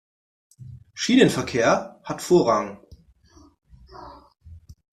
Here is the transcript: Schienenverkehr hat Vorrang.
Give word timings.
Schienenverkehr 0.95 1.99
hat 2.03 2.23
Vorrang. 2.23 2.79